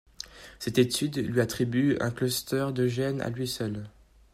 [0.57, 3.87] Cette étude lui attribue un cluster de gènes à lui seul.